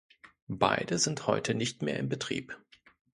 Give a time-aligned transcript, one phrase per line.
[0.49, 2.57] Beide sind heute nicht mehr im Betrieb.